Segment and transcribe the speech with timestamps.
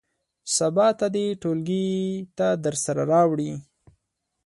[0.55, 1.87] سبا ته دې ټولګي
[2.37, 3.51] ته درسره راوړي.